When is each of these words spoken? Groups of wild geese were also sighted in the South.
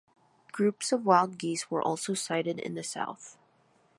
Groups 0.51 0.91
of 0.91 1.05
wild 1.05 1.37
geese 1.37 1.69
were 1.69 1.79
also 1.83 2.15
sighted 2.15 2.57
in 2.57 2.73
the 2.73 2.81
South. 2.81 3.37